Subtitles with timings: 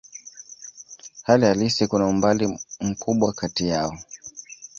[1.27, 3.97] Hali halisi kuna umbali mkubwa kati yao.